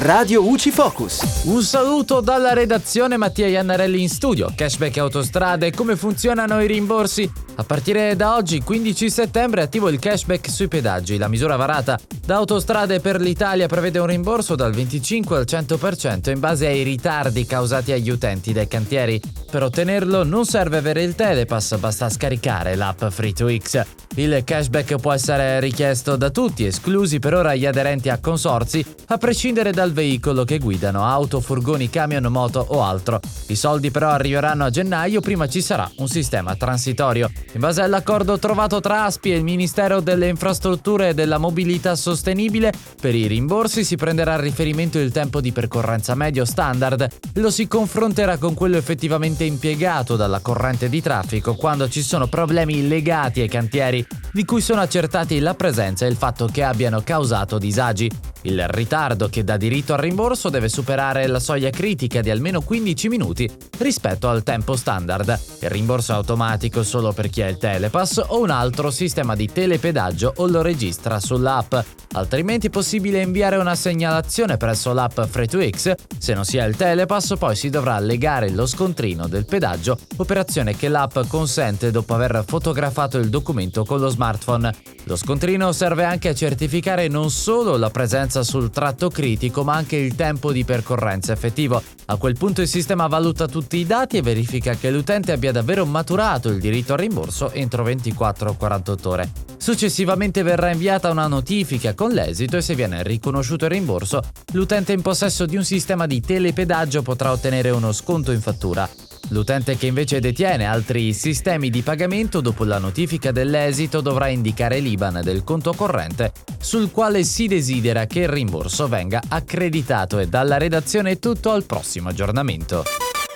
[0.00, 1.42] Radio UCI Focus.
[1.46, 4.52] Un saluto dalla redazione Mattia Iannarelli in studio.
[4.54, 7.28] Cashback autostrade, come funzionano i rimborsi?
[7.56, 11.16] A partire da oggi, 15 settembre, attivo il cashback sui pedaggi.
[11.16, 16.38] La misura varata da Autostrade per l'Italia prevede un rimborso dal 25 al 100% in
[16.38, 19.20] base ai ritardi causati agli utenti dai cantieri.
[19.50, 23.86] Per ottenerlo non serve avere il Telepass, basta scaricare l'app Free2X.
[24.16, 29.16] Il cashback può essere richiesto da tutti, esclusi per ora gli aderenti a consorzi, a
[29.16, 33.20] prescindere dal veicolo che guidano, auto, furgoni, camion, moto o altro.
[33.48, 37.30] I soldi però arriveranno a gennaio, prima ci sarà un sistema transitorio.
[37.52, 42.72] In base all'accordo trovato tra ASPI e il Ministero delle Infrastrutture e della Mobilità Sostenibile,
[43.00, 47.50] per i rimborsi si prenderà a riferimento il tempo di percorrenza medio standard e lo
[47.50, 53.40] si confronterà con quello effettivamente impiegato dalla corrente di traffico quando ci sono problemi legati
[53.40, 58.10] ai cantieri di cui sono accertati la presenza e il fatto che abbiano causato disagi.
[58.42, 63.08] Il ritardo che dà diritto al rimborso deve superare la soglia critica di almeno 15
[63.08, 65.38] minuti rispetto al tempo standard.
[65.60, 69.50] Il rimborso è automatico solo per chi ha il Telepass o un altro sistema di
[69.50, 71.74] telepedaggio o lo registra sull'app.
[72.12, 75.94] Altrimenti è possibile inviare una segnalazione presso l'app Free2X.
[76.18, 80.76] Se non si ha il Telepass poi si dovrà legare lo scontrino del pedaggio, operazione
[80.76, 84.72] che l'app consente dopo aver fotografato il documento con lo smartphone.
[85.04, 89.96] Lo scontrino serve anche a certificare non solo la presenza sul tratto critico ma anche
[89.96, 91.82] il tempo di percorrenza effettivo.
[92.06, 95.84] A quel punto il sistema valuta tutti i dati e verifica che l'utente abbia davvero
[95.86, 99.32] maturato il diritto al rimborso entro 24-48 ore.
[99.56, 105.02] Successivamente verrà inviata una notifica con l'esito e se viene riconosciuto il rimborso, l'utente in
[105.02, 108.88] possesso di un sistema di telepedaggio potrà ottenere uno sconto in fattura.
[109.28, 115.20] L'utente che invece detiene altri sistemi di pagamento dopo la notifica dell'esito dovrà indicare l'IBAN
[115.22, 121.12] del conto corrente sul quale si desidera che il rimborso venga accreditato e dalla redazione
[121.12, 122.84] è tutto al prossimo aggiornamento.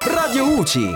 [0.00, 0.94] Radio UCI.